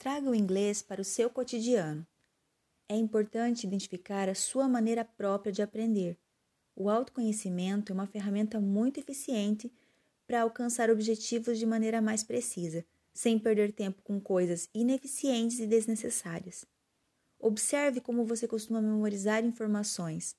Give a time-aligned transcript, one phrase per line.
[0.00, 2.06] Traga o inglês para o seu cotidiano.
[2.88, 6.18] É importante identificar a sua maneira própria de aprender.
[6.74, 9.70] O autoconhecimento é uma ferramenta muito eficiente
[10.26, 12.82] para alcançar objetivos de maneira mais precisa,
[13.12, 16.64] sem perder tempo com coisas ineficientes e desnecessárias.
[17.38, 20.34] Observe como você costuma memorizar informações.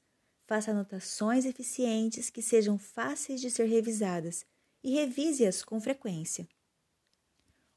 [0.47, 4.43] Faça anotações eficientes que sejam fáceis de ser revisadas
[4.83, 6.47] e revise-as com frequência.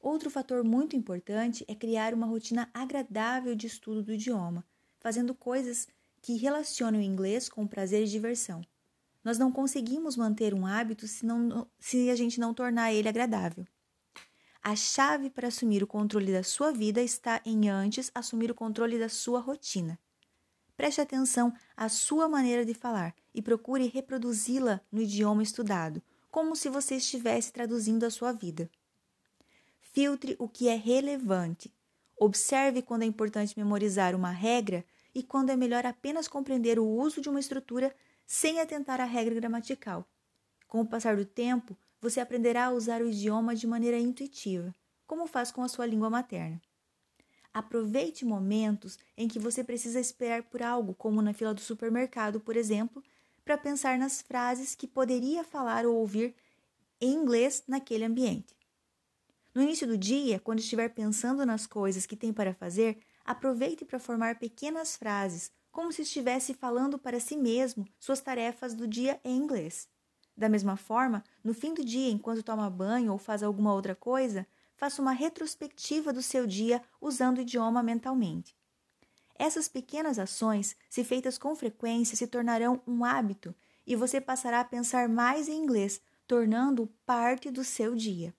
[0.04, 4.62] Outro fator muito importante é criar uma rotina agradável de estudo do idioma,
[5.00, 5.88] fazendo coisas
[6.20, 8.60] que relacionem o inglês com prazer e diversão.
[9.24, 13.64] Nós não conseguimos manter um hábito se, não, se a gente não tornar ele agradável.
[14.62, 18.98] A chave para assumir o controle da sua vida está em antes assumir o controle
[18.98, 19.98] da sua rotina.
[20.76, 26.68] Preste atenção à sua maneira de falar e procure reproduzi-la no idioma estudado, como se
[26.68, 28.68] você estivesse traduzindo a sua vida.
[29.94, 31.72] Filtre o que é relevante.
[32.16, 37.20] Observe quando é importante memorizar uma regra e quando é melhor apenas compreender o uso
[37.20, 37.94] de uma estrutura
[38.26, 40.04] sem atentar à regra gramatical.
[40.66, 44.74] Com o passar do tempo, você aprenderá a usar o idioma de maneira intuitiva,
[45.06, 46.60] como faz com a sua língua materna.
[47.52, 52.56] Aproveite momentos em que você precisa esperar por algo, como na fila do supermercado, por
[52.56, 53.00] exemplo,
[53.44, 56.34] para pensar nas frases que poderia falar ou ouvir
[57.00, 58.56] em inglês naquele ambiente.
[59.54, 64.00] No início do dia, quando estiver pensando nas coisas que tem para fazer, aproveite para
[64.00, 69.36] formar pequenas frases, como se estivesse falando para si mesmo suas tarefas do dia em
[69.36, 69.88] inglês.
[70.36, 74.44] Da mesma forma, no fim do dia, enquanto toma banho ou faz alguma outra coisa,
[74.76, 78.56] faça uma retrospectiva do seu dia usando o idioma mentalmente.
[79.36, 83.54] Essas pequenas ações, se feitas com frequência, se tornarão um hábito
[83.86, 88.34] e você passará a pensar mais em inglês, tornando-o parte do seu dia.